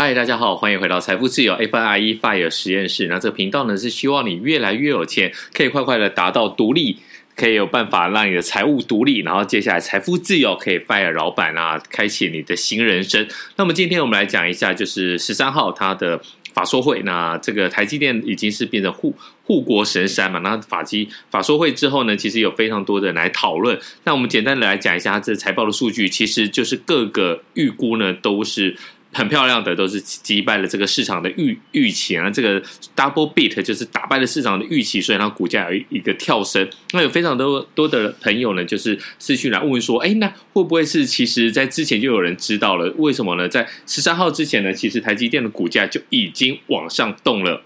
[0.00, 3.08] 嗨，大家好，欢迎回到财富自由 FIRE FIRE 实验室。
[3.08, 6.98] 那这个频道呢，是希望你越来越有钱，可以快快的达到独立，
[7.34, 13.26] 可以有办法让你的财务独立，然后接下来财富自由，可以 FIRE 老板啊，开启你的新人生。
[13.56, 16.20] 那么今天我们来讲一下，就是十三号它的
[16.54, 17.02] 法说会。
[17.02, 20.38] 那这个台积电已经是变成护护国神山嘛？
[20.38, 23.76] 那法基法说会之后呢，其实有非常多的人来讨论。
[24.04, 28.76] 那我们简单的来讲一下这财报的数据，其实就是各个预估呢都是。
[29.12, 32.28] 很漂亮的，都是击败了这个市场的预预期啊！
[32.30, 32.60] 这个
[32.94, 36.68] double beat 就是打败了市场的预期，所以它股价有一个跳升。
[36.92, 42.92] 那有非常多多的朋友呢，就是私讯来问说：“哎，那会不会是其实在之前就有人知道了？
[42.98, 43.48] 为什么呢？
[43.48, 47.62] 在十三号之前呢，其实台积电的股价就已经往上动了。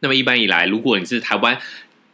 [0.00, 1.58] 那么一般以来，如果你是台湾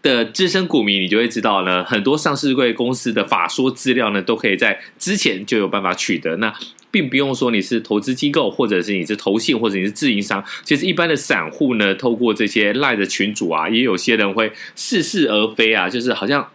[0.01, 6.37] 的资深股民，你就会知道呢，很多上市柜公司的法说资料呢，都可以在之前就有办法取得。
[6.37, 6.55] 那
[6.91, 10.45] 并不用说你是投资机构，或者是你是投信，或者你是自营商。
[10.65, 16.48] 其实一般的散户呢，透过这些赖的群组啊，也有些人会似是而非啊，就是好像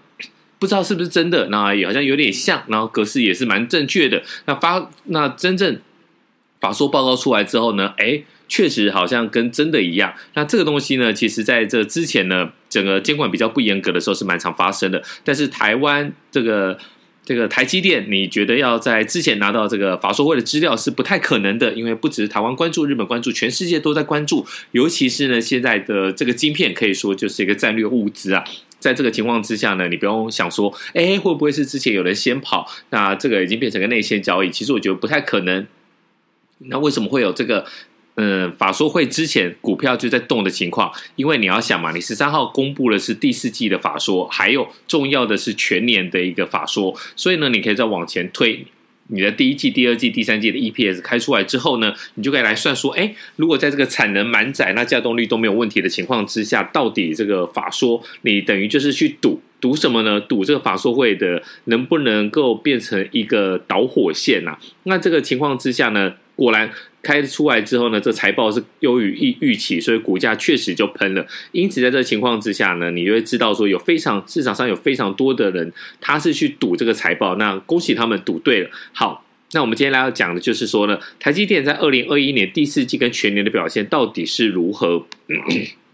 [0.59, 4.23] 不知道是不是真的，那也好像有点像，然后格式也是蛮正确的。
[4.45, 5.79] 那发那真正
[6.59, 10.13] 法说报告出来之后呢，哎，确实好像跟真的一样。
[10.33, 15.01] 那这个东西呢，其实在这之前呢，整个监管比较不严格的时候是蛮常发生的。
[15.23, 16.77] 但是台湾这个。
[17.25, 24.45] 这个台积电，你觉得要在之前拿到这个法说会的资料是不太可能的，因为不只是台湾关注，日本关注，全世界都在关注。
[24.71, 28.43] 尤其是呢，现在的这个晶片可以说就是一个战略物资啊。
[28.79, 32.69] 在这个情况之下呢，你不用想说，哎，会不会是之前有人先跑？
[32.91, 34.51] 那这个已经变成个内线交易。
[34.51, 35.65] 其实我觉得不太可能。
[36.59, 37.65] 那为什么会有这个？
[38.15, 48.65] 嗯，法说会之前股票就在动的情况，因为你要想嘛，你十三号公布的是第四季的法说，还有重要的是全年的一个法说，所以呢，你可以再往前推，
[49.07, 60.21] 你的第一季、第二季、第三季的 EPS 开出来之后呢，你就可以来算说，哎，如果在这个产能满载、那稼动率都没有问题的情况之下，到底这个法说你等于就是去赌赌什么呢？
[60.21, 66.69] 赌这个法说会的能不能够变成一个导火线呐、那这个情况之下呢，果然。
[67.05, 71.23] 开出来之后呢，这财报是优于预预期，所以股价确实就喷了。
[71.51, 77.35] 因此，在这情况之下呢，你就会知道说，有非常市场上有非常多的人，他是去赌这个财报。
[77.35, 78.69] 那恭喜他们赌对了。
[78.91, 85.05] 好，那我们今天来要讲的就是说呢，台积电在二零二一年第四季跟全年的表现到底是如何？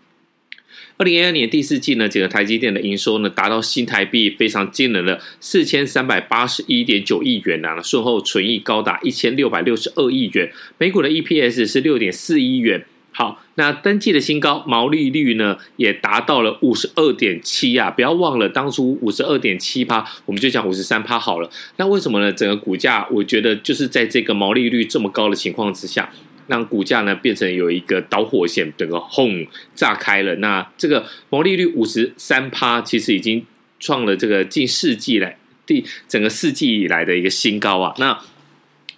[1.01, 12.85] 二零二二年第四季呢，整个台积电的营收呢，达到新台币非常惊人的四千三百八十一点九亿元啊，税后纯益高达一千六百六十二亿元，每股的 EPS 是六点四一元。
[13.13, 17.89] 好，那登记的新高，毛利率呢也达到了五十二点七啊！
[17.89, 21.49] 不要忘了当初五十二点七趴，我们就讲五十三趴好了。
[21.77, 22.31] 那为什么呢？
[22.31, 26.07] 整个股价，我觉得就是在这个毛利率这么高的情况之下。
[26.51, 30.35] 让股价呢变成有一个导火线，整个轰炸开了。
[30.35, 33.45] 那这个毛利率五十三趴，其实已经
[33.79, 37.95] 创了这个近世纪来第整个世纪以来的一个新高啊。
[37.97, 38.19] 那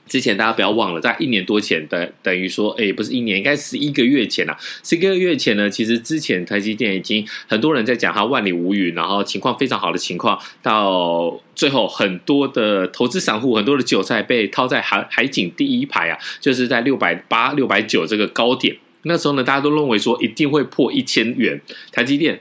[0.05, 4.55] 之前大家不要忘了，在一年多前的等于说，哎，不是一年，应该十一个月前啊。
[4.83, 18.75] 十一个月前呢，其实之前台积电已经很多人在讲它万里无云，然后情况非常好的情况，到最后很多的投资散户，很多的韭菜被套在海海景第一排啊，就是在六百八、六百九这个高点。
[19.03, 21.59] 那时候呢，大家都认为说一定会破一千元，
[21.91, 22.39] 台积电。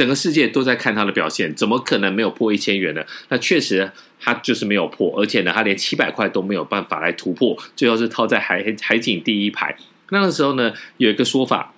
[0.00, 3.04] 整个世界都在看它的表现，怎么可能没有破一千元呢？
[3.28, 9.76] 那确实，它就是没有破，而且呢，它连七百块都没有办法来突破，最后是套在海海景第一排。
[10.08, 11.74] 那个时候呢，有一个说法，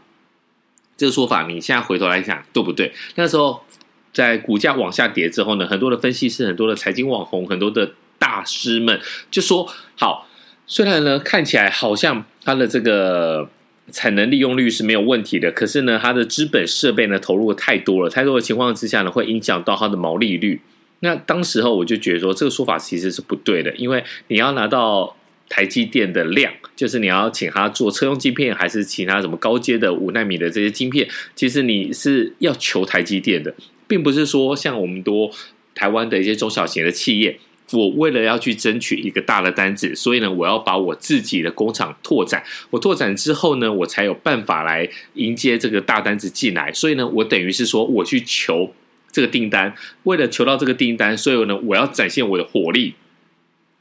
[0.97, 2.93] 这个说法你现在回头来讲对不对？
[3.16, 3.65] 那时候
[4.12, 7.91] 在股价往下跌之后呢，很多的分析师、很多的财经网红、很多的
[8.21, 9.00] 大师们
[9.32, 9.69] 就说：
[9.99, 10.28] 好，
[10.69, 13.50] 虽然呢看起来好像它的这个。
[13.91, 20.60] 产能利用率是没有问题的，可是呢，它的资本设备呢投入太多了，太多的情况之下呢，会影响到它的毛利率。
[21.00, 25.16] 那当时候我就觉得说，这个说法其实是不对的，因为你要拿到
[25.48, 33.52] 台积电的量，就是你要请他做车用晶片，还是其他什么高阶的五奈米的这些晶片，其实你是要求台积电的，
[33.88, 35.31] 并不是说像我们多
[35.75, 37.38] 台湾的一些中小型的企业。
[37.73, 42.43] 我为了要去争取一个大的单子，所以呢，我要把我自己的工厂拓展。
[42.71, 46.73] 我拓展之后呢，我才有办法来迎接这个大单子进来。
[46.73, 48.73] 所以呢，我等于是说，我去求
[49.11, 49.75] 这个订单。
[50.05, 52.95] 为了求到这个订单，所以呢，我要展现我的火力。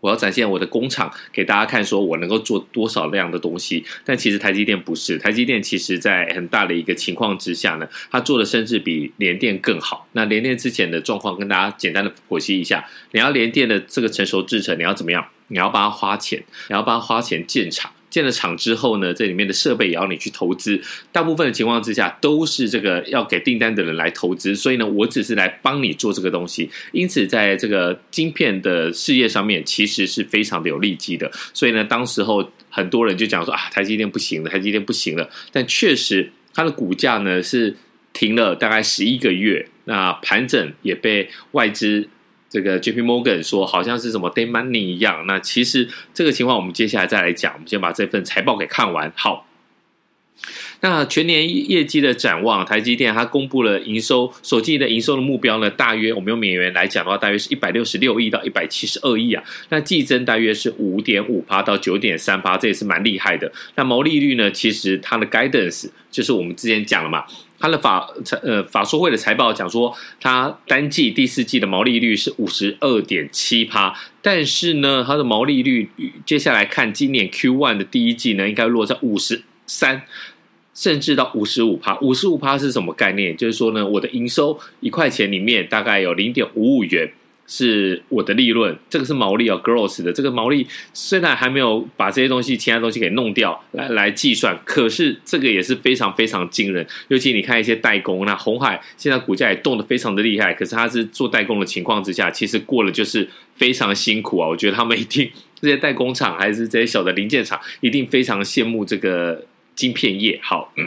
[0.02, 3.86] 我要展现我的工厂给大家看，说我能够做多少量的东西。
[4.04, 10.08] 但其实台积电不是，台积电其实在很大的一个情况之下呢，它做的甚至比联电更好。
[10.12, 15.26] 那联电之前的状况跟大家简单的剖析一下，你要联电的这个成熟制程，你要怎么样？
[15.48, 17.92] 你要帮他花钱，你要帮他花钱建厂。
[18.12, 20.80] 建了厂之后呢，这里面的设备也要你去投资。
[21.12, 24.54] 大部分的情况之下，都是这个要给订单的人来投资。
[24.54, 26.70] 所以呢，我只是来帮你做这个东西。
[26.92, 31.32] 因此，在这个晶片的事业上面，其实是非常的有利基的。
[31.54, 35.30] 所以呢，当时候很多人就讲说啊，台积电不行了，台积电不行了。
[35.52, 37.78] 但确实，它的股价呢是
[38.12, 42.10] 停了大概十一个月，那盘整也被外资。
[42.52, 47.54] 这个 JP Morgan 说好像是什么 Day Money 一样，那其实这个情况我们接下来再来讲。
[47.54, 49.10] 我们先把这份财报给看完。
[49.16, 49.48] 好，
[50.82, 59.44] 那全年业绩的展望，台积电它公布了营收，首季的营收的目标呢，大约我们用美元来讲的话，大约是一百六十六亿到一百七十二亿啊。
[59.70, 63.52] 那季增大约是五点五趴到九点三趴，这也是蛮厉害的。
[63.76, 67.24] 那毛利率呢，其实它的 guidance 就是我们之前讲了嘛。
[67.60, 75.92] 他的法财呃法说会的财报讲说，他单季第四季的毛利率是五十二点七趴，但是呢，它的毛利率
[76.26, 80.02] 接下来看今年 Q one 的第一季呢，应该落在五十三，
[80.74, 81.98] 甚至到五十五趴。
[82.00, 83.36] 五十五趴是什么概念？
[83.36, 87.12] 就是说呢，我的营收一块钱里面大概有零点五五元。
[87.48, 96.88] 是我的利润，这个是毛利啊，gross 的这个毛利虽然还没有把这些东西、其他东西给弄掉来来计算，可是这个也是非常非常惊人。
[97.10, 103.28] 尤其你看一些代工，那红海现在股价也动得非常的厉害，可是它是做代工的情况之下，其实过了就是
[103.58, 104.48] 非常辛苦啊。
[104.48, 105.30] 我觉得他们一定
[105.60, 109.44] 这些代工厂还是这些小的零件厂，一定非常羡慕这个
[109.76, 110.40] 晶片业。
[110.44, 110.74] 好。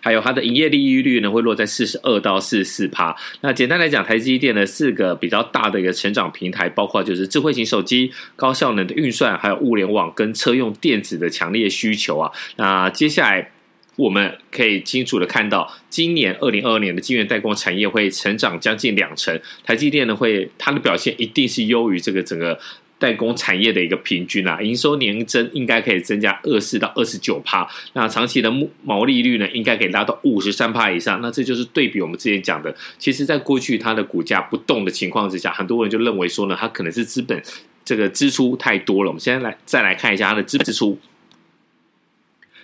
[0.00, 3.16] 还有它的营业利益率呢，会落在四十二到四十四趴。
[3.40, 12.30] 那简单来讲，台积电的四个比较大的一个成长平台，包括就是智慧型手机、高效能的运算，还有物联网跟车用电子的强烈需求啊。
[12.56, 13.50] 那接下来
[13.96, 22.60] 我们可以清楚的看到，今年二零二二年的晶圆代工产业会成长将近两成，台积电呢会它的表现一定是优于这个整个。
[22.98, 28.52] 代工产业的一个平均啊，营收年增应该可以增加二四到二十九趴，那长期的
[28.82, 31.20] 毛利率呢，应该可以拉到五十三趴以上。
[31.20, 37.40] 那这就是对比我们之前讲的，其实在过去它的股价不动的情况之下，很多人就认为说呢，它可能是资本
[37.84, 39.10] 这个支出太多了。
[39.10, 40.98] 我们现在来再来看一下它的资本支出，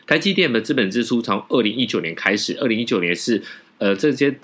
[0.06, 3.40] 台积电的资本支出从二零一九年开始，二零一九年是
[3.78, 4.34] 呃这些。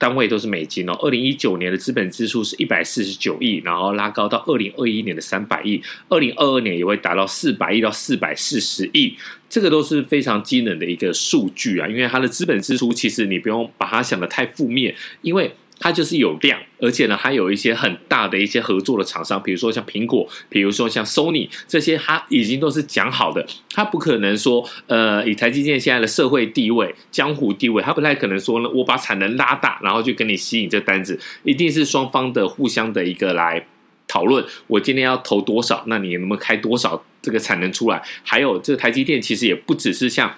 [0.00, 0.94] 单位都是美金哦。
[1.02, 9.14] 二零一九年的资本支出是一百四十九亿，然后拉高到二零二一年的三百亿，二零二二年也会达到四百亿到四百四十亿，
[9.50, 11.86] 这个都是非常惊人的一个数据啊。
[11.86, 15.52] 因为它的资本支出其实你不用把它想的太负面，因为。
[15.80, 33.66] 它就是有量，而且呢，还有一些很大的一些合作的厂商，比如说像苹果，比如说像 Sony 这些，它已经都是讲好的，它不可能说，呃，以台积电现在的社会地位、江湖地位，它不太可能说呢，我把产能拉大，然后就跟你吸引这单子，一定是双方的互相的一个来
[34.06, 38.02] 讨论，我今天要投多少，那你能不能开多少这个产能出来？
[38.22, 40.34] 还有这台积电其实也不只是像。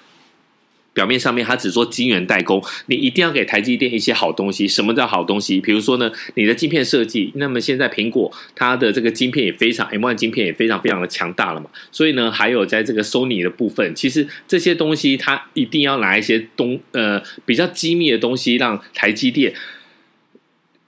[0.93, 4.69] 表面上面，它只做晶圆代工，你一定要给台积电一些好东西。
[4.69, 5.61] 什么叫好东西？
[5.61, 7.33] 比如说呢，你的晶片设计。
[7.37, 11.71] 那么现在苹果它的这个晶片也非常，M One 晶片也非常非常的强大了嘛。
[11.91, 19.55] 所以呢，还有在这个 Sony 的部分，其实这些东西它一定要拿一些东呃比较机密的东西，让台积电。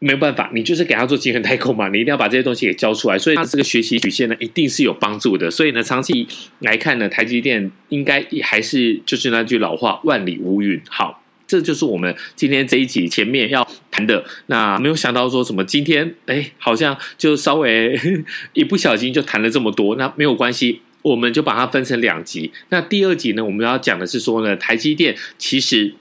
[0.01, 5.51] 没有办法，你就是给他做晶圆代工嘛，你一定要把这些东西给交出来，所以他这个学习曲线呢，一定是有帮助的。
[5.51, 6.27] 所以呢，长期
[6.59, 10.79] 来看呢，台积电应该还是就是那句老话，万里无云。
[10.91, 14.23] 好，这就是我们今天这一集前面要谈的。
[14.47, 17.99] 那没有想到说什么今天，哎，好像就稍微
[18.53, 19.97] 一不小心就谈了这么多。
[19.97, 22.53] 那没有关系，我们就把它分成两集。
[22.69, 25.95] 那第二集呢，我们要讲的是说呢，台积电其实。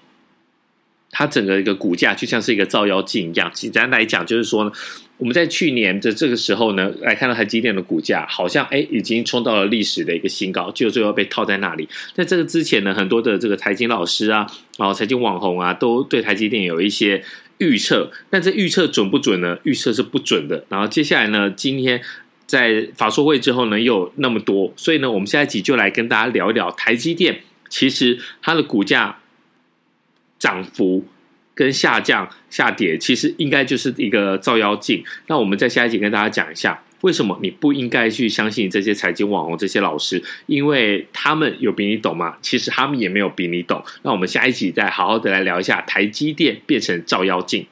[1.15, 3.50] 它整个一个股价就像是一个照妖镜一样。
[3.53, 4.72] 简单来讲，就是说呢，
[5.17, 11.88] 我们在去年的这个时候呢，来看到台积电的股价，好像哎已经冲到了历史的一个新高，就最后被套在那里。
[12.15, 14.48] 在这个之前呢，很多的这个财经老师啊，
[14.79, 17.24] 然后财经网红啊，都对台积电有一些
[17.60, 18.12] 预测。
[18.32, 19.55] 但这预测准不准呢？
[19.63, 20.65] 预测是不准的。
[20.67, 22.01] 然后接下来呢，今天
[22.48, 27.41] 在法说会之后呢，又有那么多，所以呢，我们下一集就来跟大家聊一聊台积电。
[27.70, 29.20] 其实它的股价。
[30.44, 31.02] 涨幅
[31.56, 35.02] 跟下降、下跌，其实应该就是一个照妖镜。
[35.28, 42.36] 那我们在下一集跟大家讲一下，为什么你不应该去相信这些财经网红、这些老师，因为他们有比你懂吗？
[42.42, 43.82] 其实他们也没有比你懂。
[44.02, 47.66] 那我们下一集再好好的来聊一下台积电变成照妖镜。